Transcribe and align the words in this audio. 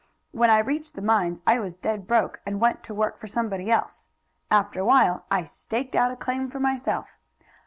When 0.31 0.49
I 0.49 0.57
reached 0.57 0.95
the 0.95 1.01
mines 1.03 1.43
I 1.45 1.59
was 1.59 1.77
dead 1.77 2.07
broke, 2.07 2.41
and 2.43 2.59
went 2.59 2.81
to 2.85 2.93
work 2.95 3.19
for 3.19 3.27
somebody 3.27 3.69
else. 3.69 4.07
After 4.49 4.79
a 4.79 4.83
while 4.85 5.25
I 5.29 5.43
staked 5.43 5.95
out 5.95 6.11
a 6.11 6.15
claim 6.15 6.49
for 6.49 6.59
myself. 6.59 7.19